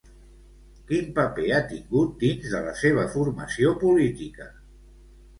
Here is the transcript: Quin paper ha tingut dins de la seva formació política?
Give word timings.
Quin 0.91 1.09
paper 1.17 1.43
ha 1.57 1.59
tingut 1.73 2.15
dins 2.23 2.47
de 2.53 2.61
la 2.67 2.73
seva 2.79 3.03
formació 3.17 3.75
política? 3.83 4.49